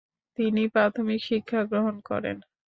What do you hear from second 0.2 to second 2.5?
তিনি প্রাথমিক শিক্ষাগ্রহণ করেন।